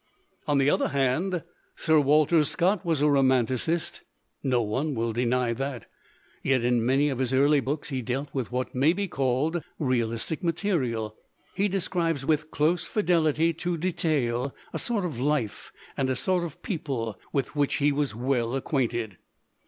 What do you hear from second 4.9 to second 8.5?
will deny that. Yet in many of his early books he dealt